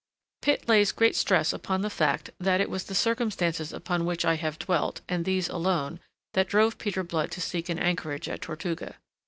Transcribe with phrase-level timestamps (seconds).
[0.41, 4.33] Pitt lays great stress upon the fact that it was the circumstances upon which I
[4.33, 5.99] have dwelt, and these alone,
[6.33, 8.95] that drove Peter Blood to seek an anchorage at Tortuga.